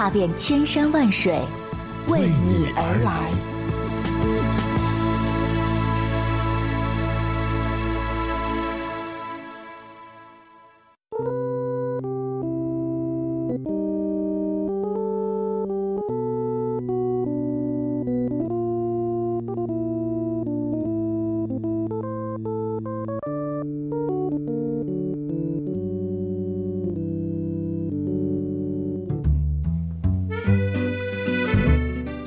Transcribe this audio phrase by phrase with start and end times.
[0.00, 1.38] 踏遍千山万水，
[2.08, 4.59] 为你而来。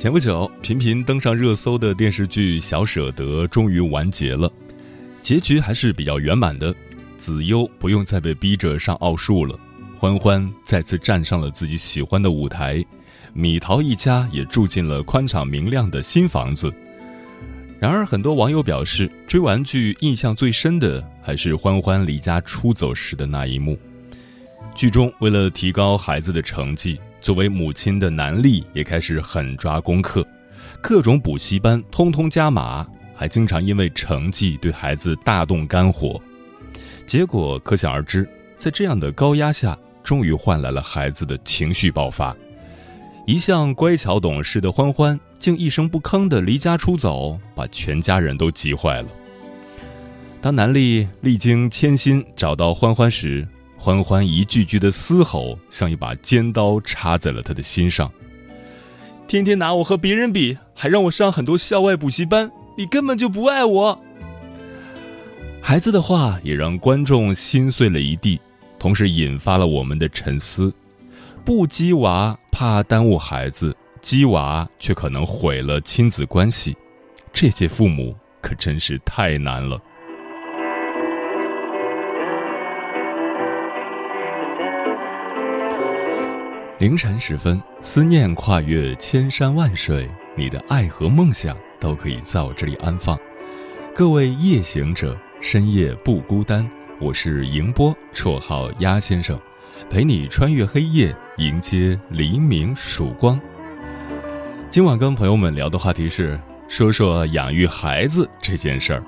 [0.04, 4.52] 前不久，频频登上热搜的电视剧《小舍得》终于完结了，
[5.22, 6.74] 结局还是比较圆满的。
[7.16, 9.58] 子悠不用再被逼着上奥数了，
[9.96, 12.84] 欢欢再次站上了自己喜欢的舞台，
[13.32, 16.70] 米桃一家也住进了宽敞明亮的新房子。
[17.80, 23.78] 然而，很多网友表示，追完剧印象最深的还是欢欢离家出走时的那一幕。
[24.74, 27.00] 剧中，为了提高孩子的成绩。
[27.24, 30.26] 作为母亲的南丽也开始狠抓功课，
[30.82, 36.20] 各种补习班通通加码，还经常因为成绩对孩子大动肝火。
[37.06, 42.36] 结果可想而知，在这样的高压下，终于换来了孩子的情绪爆发。
[43.26, 49.08] 一向乖巧懂事的欢欢，竟一声不吭的离家出走，把全家人都急坏了。
[50.42, 53.48] 当南丽历经千辛找到欢欢时，
[53.84, 58.10] 欢欢一句句的嘶吼，像一把尖刀插在了他的心上。
[59.28, 64.00] 天天拿我和别人比，还让我上很多校外补习班，你根本就不爱我。
[65.60, 68.40] 孩子的话也让观众心碎了一地，
[68.78, 70.72] 同时引发了我们的沉思：
[71.44, 76.74] 不鸡娃怕耽误孩子，鸡娃却可能毁了亲子关系。
[77.34, 79.78] 这届父母可真是太难了。
[86.84, 90.06] 凌晨时分，思念跨越千山万水，
[90.36, 93.18] 你的爱和梦想都可以在我这里安放。
[93.94, 96.70] 各位夜行者，深夜不孤单。
[97.00, 99.40] 我是迎波，绰号鸭先生，
[99.88, 103.40] 陪你穿越黑夜，迎接黎明曙光。
[104.68, 109.02] 今晚跟朋友们聊的话题是，说说养育孩子这件事儿。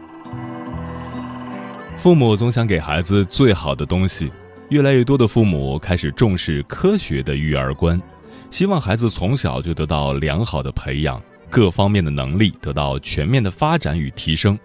[1.98, 4.32] 父母总想给孩子最好的东西。
[4.69, 8.00] 越来越多的父母开始重视科学的育儿观，
[8.50, 14.59] 希望孩子从小就得到良好的培养，各方面的能力得到全面的发展与提升。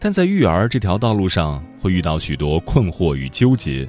[0.00, 3.88] 但在育儿这条道路上，会遇到许多困惑与纠结。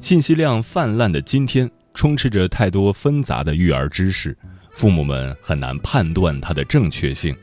[0.00, 4.36] 信息量泛滥的今天，充斥着太多纷杂的育儿知识，
[4.74, 7.34] 父母们很难判断它的正确性。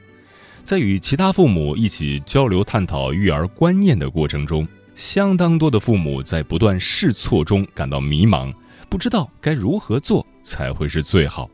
[0.65, 8.53] 在与其他父母一起交流探讨育儿观念的过程中，相当多的父母在不断试错中感到迷茫，
[8.89, 11.49] 不知道该如何做才会是最好。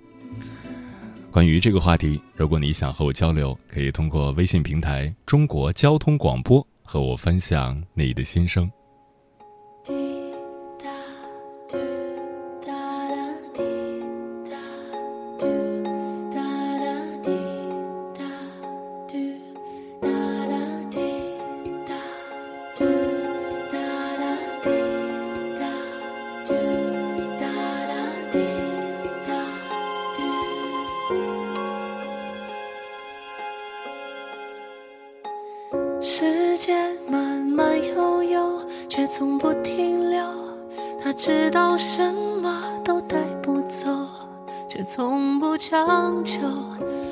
[1.31, 8.69] 关于这个话题，如果你想和我交流，可以通过微信平台“中国交通广播”和我分享你的心声。
[39.79, 40.21] 停留，
[41.01, 43.87] 他知道什么都带不走，
[44.67, 46.41] 却从不强求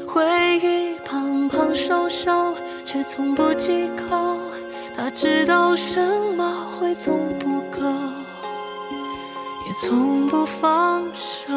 [0.05, 2.53] 回忆胖胖瘦瘦，
[2.83, 4.37] 却从不忌口。
[4.97, 6.01] 他知道什
[6.35, 7.87] 么会总不够，
[9.65, 11.53] 也从不放手。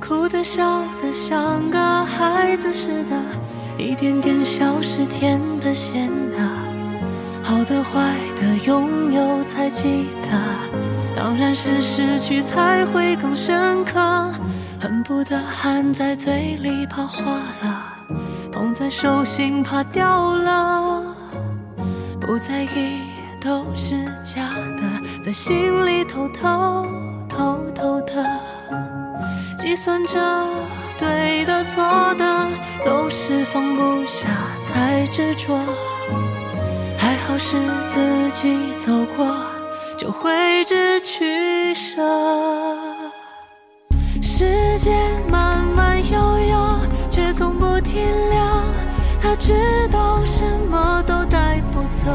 [0.00, 3.20] 哭的笑的像个孩子似的，
[3.76, 6.38] 一点点消失，甜的咸的，
[7.44, 10.30] 好的坏的，拥有才记得。
[11.14, 14.00] 当然是失去才会更深刻，
[14.80, 17.22] 恨不得含在嘴里怕化
[17.62, 17.84] 了，
[18.50, 21.02] 捧在手心怕掉了，
[22.18, 23.02] 不在意
[23.40, 23.94] 都是
[24.24, 24.48] 假
[24.78, 26.86] 的，在心里偷偷
[27.28, 28.40] 偷偷的。
[29.58, 30.18] 计算着
[30.98, 31.82] 对的错
[32.14, 32.48] 的，
[32.86, 34.28] 都是放不下
[34.62, 35.58] 才执着。
[37.26, 37.56] 好是
[37.88, 39.26] 自己走过，
[39.96, 42.02] 就会知取舍。
[44.20, 44.94] 时间
[45.30, 46.78] 慢慢悠悠，
[47.10, 48.38] 却从不停留。
[49.20, 52.06] 他知道什么都带不走，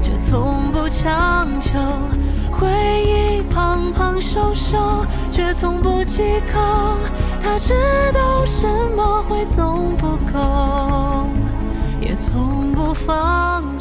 [0.00, 1.76] 却从不强求。
[2.52, 2.68] 回
[3.04, 6.60] 忆胖胖瘦瘦，却从不忌口。
[7.42, 7.74] 他知
[8.14, 11.26] 道什么会总不够，
[12.00, 13.77] 也从不放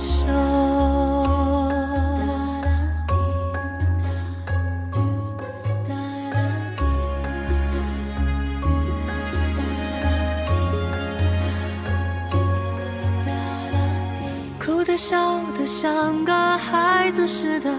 [14.98, 17.74] 笑得像个孩子似的。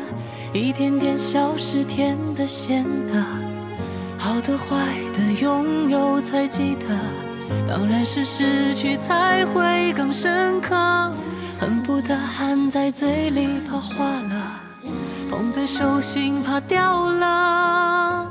[0.54, 3.22] 一点点消失，甜的咸的，
[4.16, 6.86] 好的坏的，拥有才记得。
[7.66, 10.74] 当然是失去才会更深刻，
[11.60, 14.60] 恨不得含在嘴里怕化了，
[15.30, 18.26] 捧在手心怕掉了。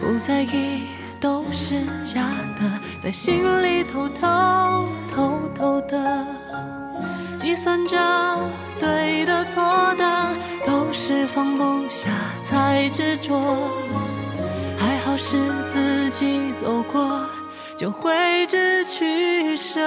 [0.00, 0.82] 不在意
[1.20, 6.26] 都是假的，在心里偷偷偷偷的
[7.52, 7.98] 计算着
[8.80, 9.62] 对的错
[9.96, 10.28] 的。
[10.66, 12.08] 都是放不下
[12.42, 13.68] 才执着，
[14.78, 15.36] 还好是
[15.68, 17.26] 自己走过，
[17.76, 19.80] 就会知取舍。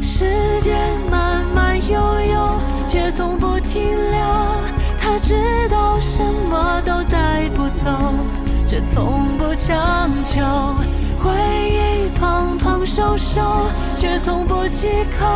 [0.00, 0.76] 时间
[1.10, 1.98] 慢慢悠
[2.32, 4.20] 悠，却从不停留。
[5.00, 7.90] 他知道什么都带不走，
[8.64, 10.40] 却从不强求。
[11.22, 11.30] 回
[11.68, 13.42] 忆胖胖瘦瘦，
[13.94, 14.88] 却从不忌
[15.18, 15.26] 口。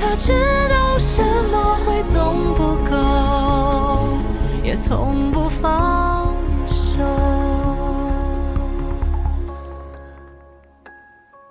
[0.00, 0.32] 他知
[0.68, 1.22] 道什
[1.52, 4.18] 么会总不够，
[4.64, 6.34] 也从不放
[6.66, 7.00] 手。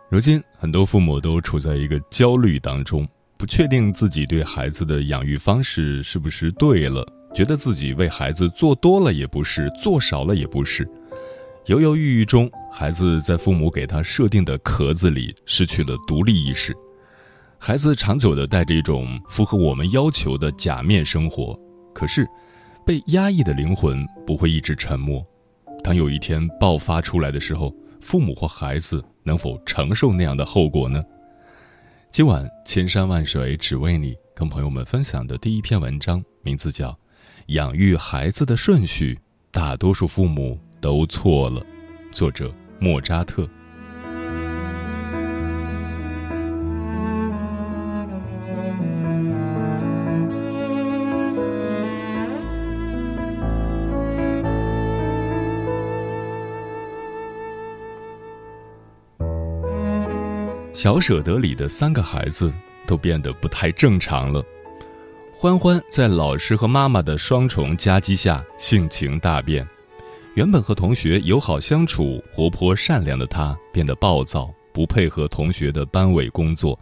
[0.09, 3.07] 如今，很多父母都处在一个焦虑当中，
[3.37, 10.87] 不确定自己对孩子的养育方式是不是对了，觉得自己为孩子做多了也不是，做少了也不是。
[11.67, 16.75] 犹犹豫豫中，孩子在父母给他设定的壳子里失去了独立意识，
[17.59, 21.57] 孩子长久的带着一种符合我们要求的假面生活。
[21.93, 22.27] 可是，
[22.83, 25.23] 被压抑的灵魂不会一直沉默，
[25.83, 27.71] 当有一天爆发出来的时候，
[28.01, 31.03] 父母或孩子能否承受那样的后果呢？
[32.09, 36.89] 今晚千山万水只为你，跟朋友们分享的第一篇文章，名字叫
[37.47, 39.13] 《养育孩子的顺序》，
[39.51, 40.59] 大多数父母。
[40.81, 41.65] 都错了。
[42.11, 43.47] 作者莫扎特。
[60.73, 62.51] 小舍得里的三个孩子
[62.85, 64.43] 都变得不太正常了。
[65.31, 69.65] 欢欢在老师和妈妈的双重夹击下，性情大变。
[70.35, 76.77] 原本和同学友好相处、活泼善良的他，变得暴躁，不配合同学的班委工作，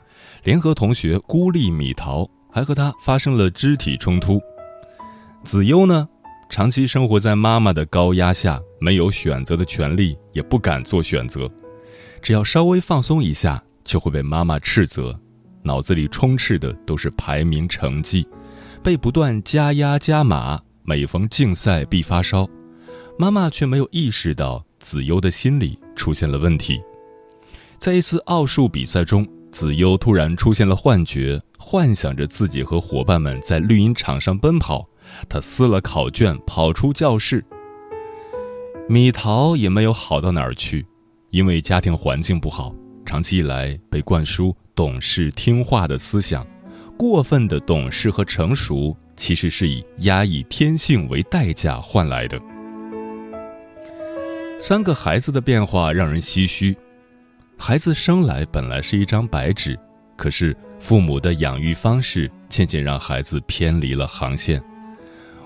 [0.45, 4.41] 联合同学孤立米桃，还和他发生了肢体冲突。
[5.43, 6.07] 子悠呢，
[6.49, 11.51] 长期生活在妈妈的高压下，没有选择的权利，也不敢做选择，
[12.21, 15.13] 只要稍微放松一下，就会被妈妈斥责，
[15.61, 18.25] 脑子里充斥的都是排名成绩，
[18.81, 22.47] 被不断加压加码，每逢竞赛必发烧。
[23.21, 26.81] 妈妈却没有意识到子悠的心理出现了问题。
[27.77, 34.89] 在一次奥数比赛中，子悠突然出现了幻觉，幻想着自己和伙伴们在绿茵场上奔跑。
[35.29, 37.45] 他撕了考卷，跑出教室。
[38.89, 40.83] 米桃也没有好到哪儿去，
[41.29, 42.73] 因为家庭环境不好，
[43.05, 46.43] 长期以来被灌输懂事听话的思想。
[46.97, 52.41] 过分的懂事和成熟，其实是以压抑天性为代价换来的。
[54.61, 56.77] 三个孩子的变化让人唏嘘。
[57.57, 59.75] 孩子生来本来是一张白纸，
[60.15, 64.61] 可是父母的养育方式渐渐让孩子偏离了航线。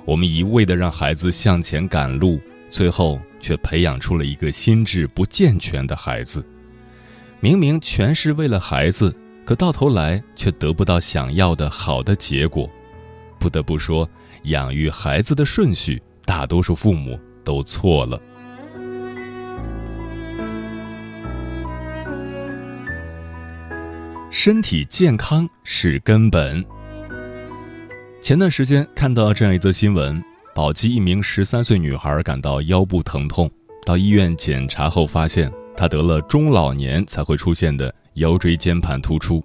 [0.03, 6.45] 我们一味的让孩子向前赶路，最后却培养出了一个心智不健全的孩子。
[7.39, 12.69] 明明全是为了孩子，可到头来却得不到想要的好的结果。
[13.39, 14.09] 不得不说，
[14.43, 18.21] 养育孩子的顺序，大多数父母都错了。
[24.37, 26.63] 身体健康是根本。
[28.21, 30.21] 前段时间看到这样一则新闻：
[30.53, 33.49] 宝鸡一名十三岁女孩感到腰部疼痛，
[33.85, 39.41] 到医院检查后发现，她得了中老年才会出现的腰椎间盘突出。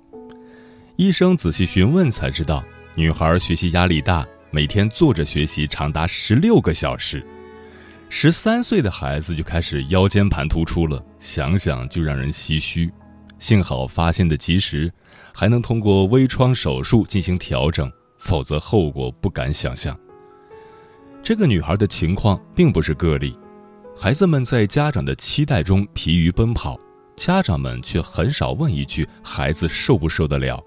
[0.97, 2.61] 医生仔细询问才知道，
[2.97, 7.25] 女孩学习压力大，每天坐着学习长达十六个小时。
[8.09, 12.90] 十三岁的孩子就开始腰间盘突出了，想想就让人唏嘘。
[13.40, 14.92] 幸好发现的及时，
[15.35, 19.99] 还能通过微创手术进行调整，否则后果不敢想象。
[21.23, 23.35] 这个女孩的情况并不是个例，
[23.97, 26.78] 孩子们在家长的期待中疲于奔跑，
[27.16, 30.62] 家长们却很少问一句：“孩子受不受得了？”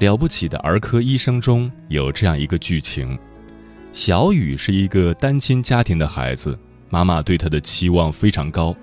[0.00, 3.16] 了不起的儿科医生中有这样一个剧情：
[3.92, 6.58] 小雨是一个单亲家庭的孩子，
[6.90, 8.74] 妈妈对他的期望非常高。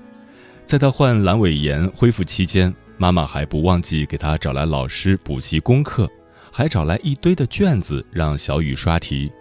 [0.70, 6.08] 在他患阑尾炎恢复期间，妈妈还不忘记给他找来老师补习功课，
[6.54, 9.32] 还找来一堆的卷子让小雨刷题。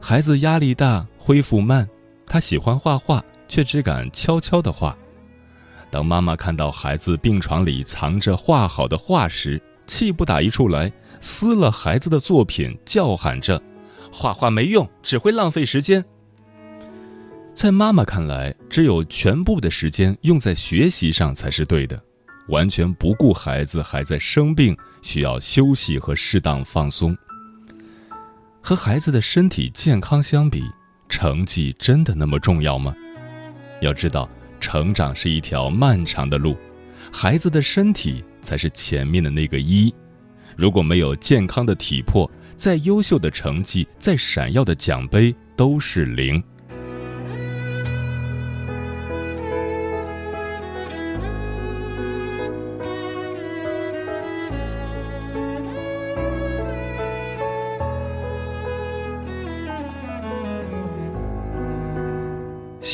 [0.00, 1.88] 孩子压力大，恢复慢，
[2.24, 4.96] 他喜欢画画，却只敢悄悄地画。
[5.90, 13.60] 当妈妈看到孩子病床里藏着画好的画时，气不打一处来，撕了孩子的作品，叫喊着
[14.12, 16.04] ：“画画没用，只会浪费时间。”
[17.54, 21.98] 在妈妈看来，只有全部的时间用在学习上才是对的，
[22.48, 27.16] 完全不顾孩子还在生病，需要休息和适当放松。
[28.60, 30.64] 和孩子的身体健康相比，
[31.08, 32.92] 成绩真的那么重要吗？
[33.80, 36.56] 要知道，成长是一条漫长的路，
[37.12, 39.94] 孩子的身体才是前面的那个一。
[40.56, 46.42] 如果没有健康的体魄，再优秀的成绩，再闪耀的奖杯都是零。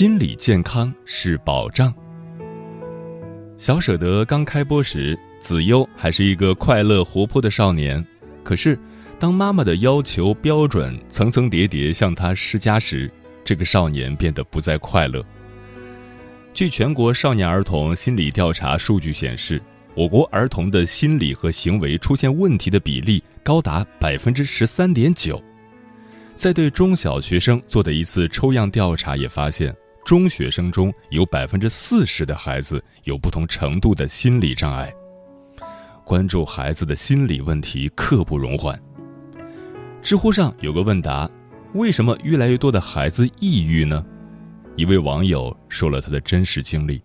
[0.00, 1.92] 心理健康是保障。
[3.58, 8.02] 小舍得刚开播时，子悠还是一个快乐活泼的少年。
[8.42, 8.78] 可是，
[9.18, 13.12] 当妈妈的要求标准层层叠叠向他施加时，
[13.44, 15.22] 这个少年变得不再快乐。
[16.54, 19.62] 据全国少年儿童心理调查数据显示，
[19.94, 25.38] 我国儿童的心理和行为出现问题的比例高达百分之十三点九。
[26.34, 29.76] 在对中小学生做的一次抽样调查也发现。
[30.04, 34.92] 中学生中有百分之四十的孩子有不同程度的心理障碍。
[36.04, 38.76] 关注孩子的心理问题刻不容缓。
[40.02, 41.30] 知乎上有个问答：
[41.74, 44.04] 为什么越来越多的孩子抑郁呢？
[44.76, 47.00] 一位网友说了他的真实经历：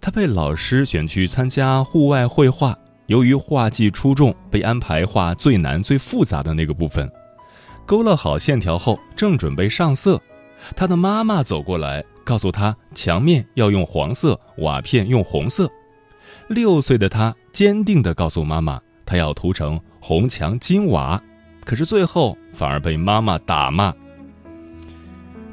[0.00, 7.10] 他被老师选去参加户外绘画，由于画技出众，被安排画最难、最复杂的那个部分。
[7.86, 10.20] 勾勒好线条后，正准备上色。
[10.76, 15.70] 他的妈妈走过来，告诉他墙面要用黄色，瓦片用红色。
[16.48, 21.22] 六岁的他坚定地告诉妈妈，他要涂成红墙金瓦。
[21.64, 23.94] 可是最后反而被妈妈打骂。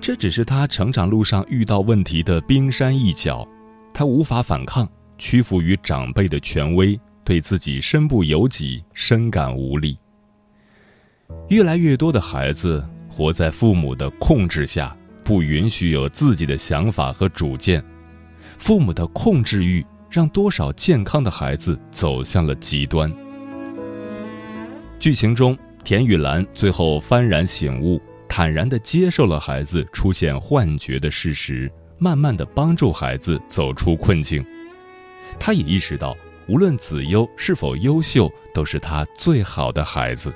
[0.01, 3.47] 这只是他成长路上遇到问题的冰山一角，
[3.93, 4.87] 他无法反抗，
[5.17, 9.97] 屈服于长辈的权威，对自己身不由己，深感无力。
[11.47, 14.93] 越来越多的孩子活在父母的控制下。
[15.23, 17.83] 不允许有自己的想法和主见，
[18.57, 23.11] 父母的控制欲让多少健康的孩子走向了极端。
[24.99, 34.45] 剧情中，田雨岚最后幡然醒悟，坦然地接受了孩子出现幻觉的事实，慢慢地帮助孩子走出困境。
[35.39, 36.15] 他也意识到，
[36.47, 40.33] 无论子优是否优秀，都是他最好的孩子。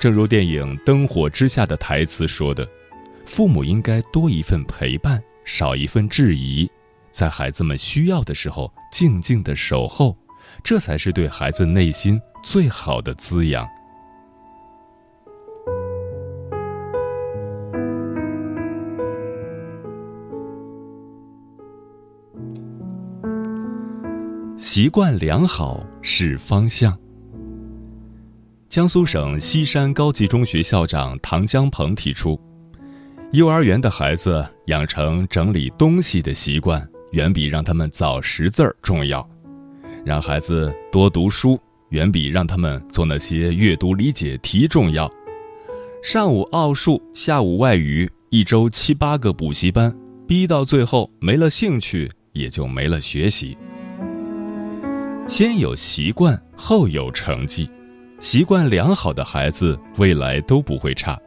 [0.00, 2.66] 正如电影《灯火之下》的台词说的。
[3.26, 6.70] 父母应该多一份陪伴，少一份质疑，
[7.10, 10.16] 在孩子们需要的时候静静的守候，
[10.62, 13.66] 这才是对孩子内心最好的滋养。
[24.56, 26.96] 习惯良好是方向。
[28.68, 32.40] 江苏省西山高级中学校长唐江鹏提出。
[33.34, 39.28] 幼儿园的孩子养成整理东西的习惯，远比让他们早识字儿重要。
[40.04, 45.12] 让孩子多读书，远比让他们做那些阅读理解题重要。
[46.00, 49.92] 上午奥数，下午外语，一周七八个补习班，
[50.28, 53.58] 逼到最后没了兴趣，也就没了学习。
[55.26, 57.68] 先有习惯，后有成绩。
[58.20, 61.18] 习惯良好的孩子，未来都不会差。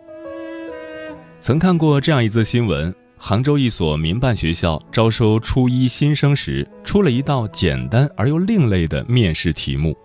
[1.48, 9.98] 曾看过这样一则新闻：杭州一所民办学校招收初一新生时，出了一道简单而又另类的面试题目。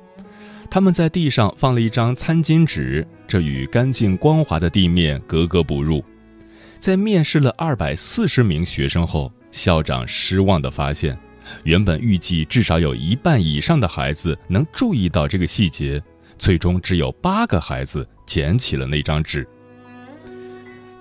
[0.70, 6.00] 他们在地上放了一张餐巾纸，这与干净光滑的地面格格不入。
[6.78, 11.18] 在面试了二百四十名学生后，校长失望地发现，
[11.64, 16.00] 原本预计至少有一半以上的孩子能注意到这个细节，
[16.38, 19.44] 最终只有八个孩子捡起了那张纸。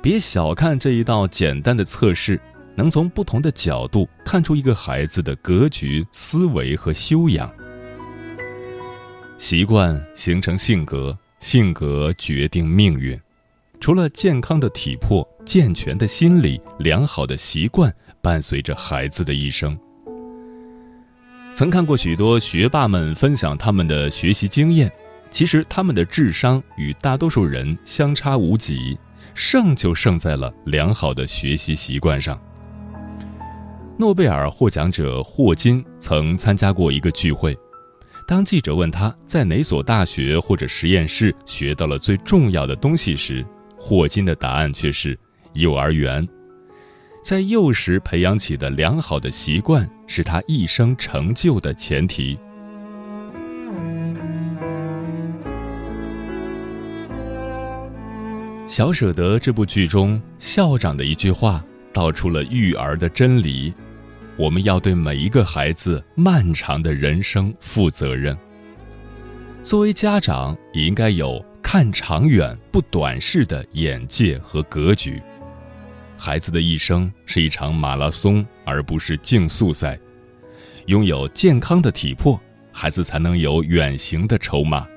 [0.02, 2.40] 别小看这一道简单的测试，
[2.76, 7.52] 能从不同的角度看出一个孩子的格局、思维和修养。
[9.38, 13.20] 习惯形成性格，性格决定命运。
[13.80, 19.78] 除了健康的体魄、健全的心理、良好的习惯伴随着孩子的一生。
[21.54, 24.92] 曾看过许多学霸们分享他们的学习经验，
[25.30, 28.98] 其实他们的智商与大多数人相差无几。
[29.34, 32.40] 胜就胜在了良好的学习习惯上。
[33.98, 37.56] 诺贝尔获奖者霍金曾参加过一个聚会，
[38.28, 43.46] 当记者问他在哪所大学或者实验室学到了最重要的东西时，
[43.78, 45.18] 霍金的答案却是
[45.54, 46.28] 幼儿园。
[47.24, 52.36] 在幼时培养起的良好的习惯，是他一生成就的前提。
[58.68, 63.74] 《小舍得》这部剧中，校长的一句话道出了育儿的真理：
[64.38, 68.38] 我们要对每一个孩子漫长的人生负责任。
[69.62, 75.22] 作为家长，也应该有看长远、不短视的眼界和格局。
[76.18, 80.00] 孩子的一生是一场马拉松，而不是竞速赛。
[80.86, 82.40] 拥有健康的体魄，
[82.72, 84.88] 孩子才能有远行的筹码；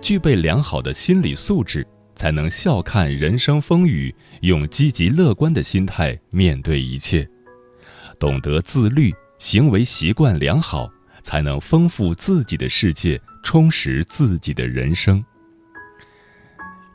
[0.00, 1.86] 具备良好的心理素质。
[2.14, 7.24] 才能笑看人生风雨，用积极乐观的心态面对一切；
[8.18, 10.90] 懂得自律，行为习惯良好，
[11.22, 15.24] 才能丰富自己的世界，充实自己的人生。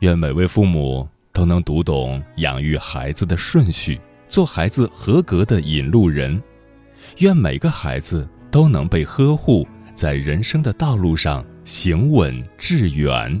[0.00, 3.98] 愿每位父母都能读懂养育孩子的顺序，
[4.28, 6.40] 做孩子合格的引路人；
[7.18, 13.40] 愿每个孩子都能被呵护，在人生的道路上行稳致远。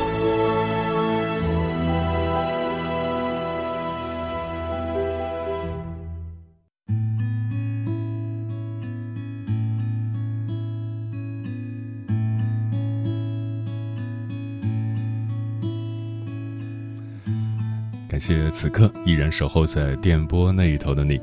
[18.21, 21.19] 谢此刻依然守候在电波那一头的你，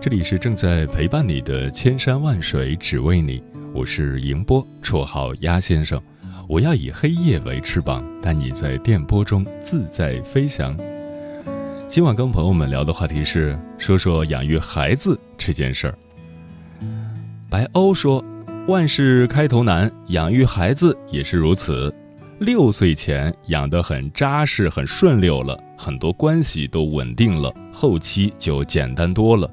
[0.00, 3.42] 这里是正在陪伴你的千山万水只为你，
[3.74, 6.00] 我是迎波，绰号鸭先生，
[6.48, 10.78] 我要以黑夜为翅膀，带你在电波中自在飞翔。
[11.88, 15.98] 今晚跟朋友们聊的话题是说说养育孩子这件事儿。
[17.50, 18.24] 白欧说，
[18.68, 21.92] 万事开头难，养育孩子也是如此。
[22.38, 29.50] 六岁前养得很扎实、很顺溜了，很多关系都稳定了，后期就简单多了。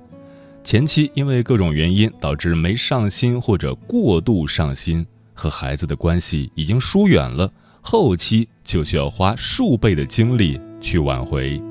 [0.63, 11.61] 前期因为各种原因导致没上心或者过度上心，和孩子的关系已经疏远了，后期就需要花数倍的精力去挽回。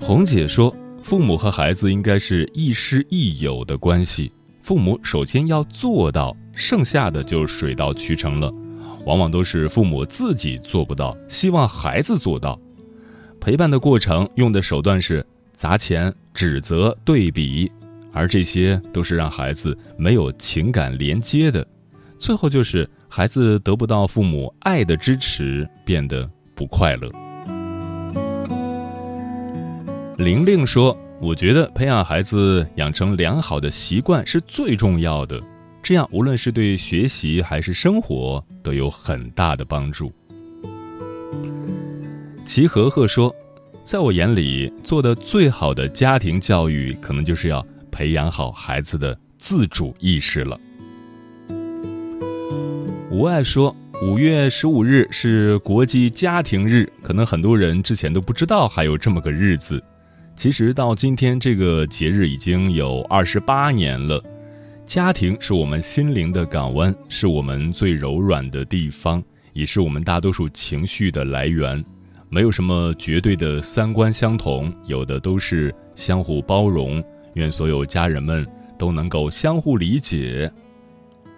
[0.00, 4.30] 红姐说，父母和孩子应该是亦师亦友的关系，
[4.62, 6.36] 父母首先要做到。
[6.60, 8.52] 剩下的就水到渠成了，
[9.08, 12.60] 往往都是父母自己做不到，希望孩子做到。
[13.40, 17.72] 陪伴的过程用的手段是砸钱、指责、对比，
[18.12, 21.66] 而这些都是让孩子没有情感连接的。
[22.18, 27.10] 最后就是孩子得不到父母爱的支持，变得不快乐。
[30.18, 35.40] 玲玲说：“我觉得培养孩子养成良好的习惯是最重要的。”
[35.88, 40.12] 这样，无论是对学习还是生活，都有很大的帮助。
[42.44, 43.34] 齐和和说
[43.82, 50.60] ：“在我眼里，做的最好的家庭教育，可能就是要培养好孩子的自主意识了。”
[53.10, 59.82] 无爱说，五月十五日是国际家庭日，可能很多人之前都不知道还有这么个日子。
[60.36, 64.22] 其实到今天，这个节日已经有二十八年了。
[64.88, 69.22] 家庭是我们心灵的港湾，是我们最柔软的地方，
[69.52, 71.84] 也是我们大多数情绪的来源。
[72.30, 77.04] 没有什么绝对的三观相同，有的都是相互包容。
[77.34, 78.46] 愿所有家人们
[78.78, 80.50] 都能够相互理解。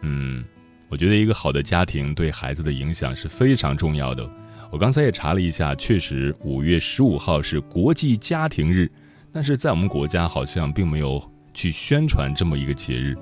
[0.02, 0.44] 嗯。
[0.88, 4.28] 我觉得一个好的家庭对孩子的影响是非常重要的。
[4.70, 8.88] 我刚才也查了一下，确实五月十五号是国际家庭日，
[9.32, 11.20] 但是在我们国家好像并没有
[11.52, 13.16] 去宣传这么一个节日。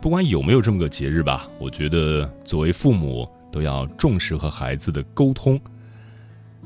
[0.00, 5.60] 不管有没有这么个节日吧，我觉得作为父母都要重视和孩子的沟通。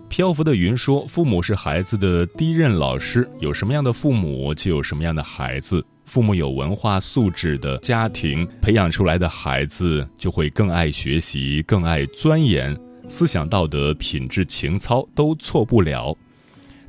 [0.09, 16.13] 漂浮的云说：“父母是孩子的第一任老师，有什么样的父母，就有什么样的孩子。”父母有文化素质的家庭培养出来的孩子，就会更爱学习、更爱钻研，思想道德、品质、情操都错不了。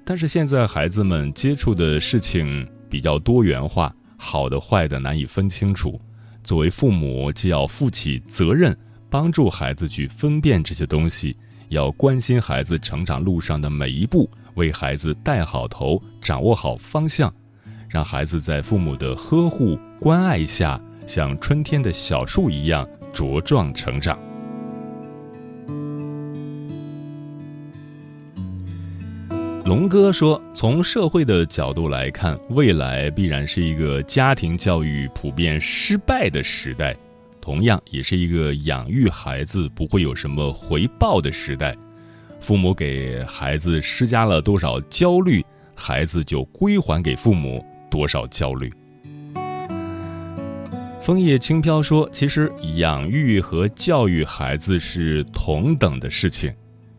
[0.04, 6.02] 但是现在孩子们接触的事情比较多元化，好的坏的难以分清楚。
[6.44, 8.78] 作为父母，既要负起责任，
[9.10, 11.36] 帮助孩子去分辨这些东西，
[11.70, 17.34] 要关心孩子成长路上的每一步，为孩子带好头，掌握好方向。
[17.90, 24.18] 让孩子在父母的呵护关爱下，像春天的小树一样茁壮成长。
[29.72, 36.94] 龙哥说：“从社会的角度来看，未来必然是一个家庭教育普遍失败的时代，
[37.40, 41.74] 同样也是一个养育孩子不会有什么回报的时代。
[42.42, 45.42] 父母给孩子施加了多少焦虑，
[45.74, 48.70] 孩子就归还给父母。”多少焦虑？
[51.00, 56.54] 枫叶轻飘说：“其实养育和教育孩子是同等的事情。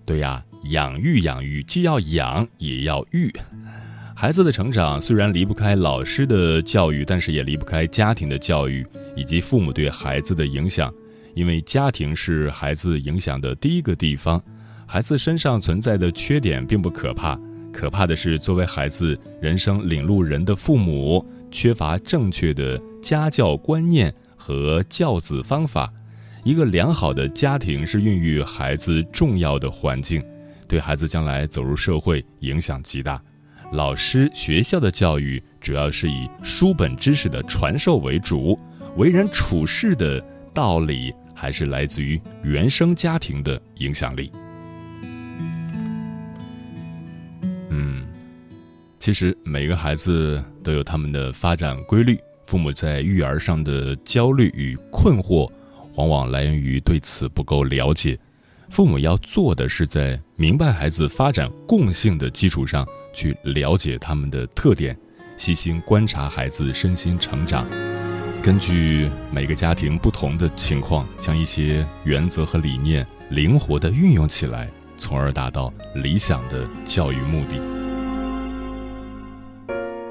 [0.07, 3.33] 对呀，养育养育，既要养也要育。
[4.15, 10.93] 孩子的成长虽然离不开老师的教育，但是也离不开家庭的教育以及父母对孩子的影响。
[11.35, 14.43] 因为家庭是孩子影响的第一个地方。
[14.87, 17.39] 孩子身上存在的缺点并不可怕。”
[17.73, 25.91] 可怕的是，作为孩子人生领路人的父母，缺乏正确的家教观念和教子方法。
[26.45, 30.23] 一个良好的家庭是孕育孩子重要的环境，
[30.73, 33.21] 对孩子将来走入社会影响极大。
[33.73, 38.59] 老师、学校的教育主要是以书本知识的传授为主，
[38.97, 40.19] 为人处事的
[40.55, 44.33] 道理还是来自于原生家庭的影响力。
[47.69, 48.07] 嗯
[48.99, 55.53] 其实每个孩子都有他们的发展规律，父母在育儿上的焦虑与困惑，
[55.97, 58.19] 往往来源于对此不够了解。
[58.73, 64.99] 父母要做的是在明白孩子发展共性的基础上，去了解他们的特点，
[65.37, 67.67] 细心观察孩子身心成长，
[68.43, 77.61] 根据每个家庭不同的情况，将一些原则和理念灵活地运用起来，从而达到理想的教育目的。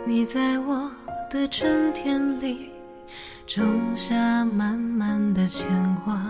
[0.06, 0.88] 你在我
[1.32, 2.70] 的春天里
[3.48, 5.68] 种下满满的牵
[6.06, 6.22] 挂，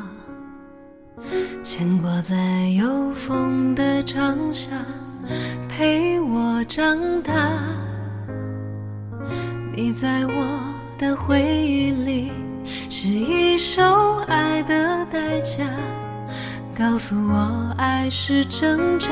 [1.63, 4.69] 牵挂在有风的长夏
[5.69, 7.33] 陪我长大。
[9.73, 10.59] 你在我
[10.97, 12.31] 的回忆里
[12.89, 13.81] 是一首
[14.27, 15.65] 爱的代价，
[16.77, 19.07] 告诉我爱是挣扎，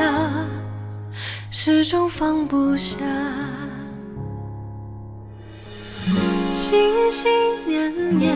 [1.50, 2.98] 始终放不下。
[6.56, 7.32] 心心
[7.66, 8.36] 念念，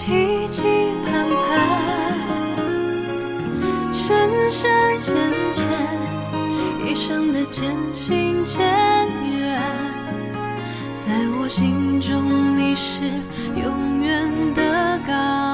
[0.00, 0.62] 期期
[1.04, 1.54] 盼盼，
[3.92, 5.14] 深深浅
[5.52, 5.62] 浅，
[6.86, 8.58] 一生的渐行渐
[9.30, 9.60] 远，
[11.06, 13.02] 在我心中你是
[13.62, 15.49] 永远的港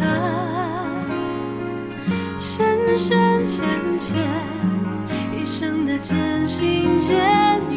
[0.00, 1.04] 啊，
[2.38, 3.66] 深深浅
[3.98, 4.16] 浅，
[5.36, 7.71] 一生的渐行渐远。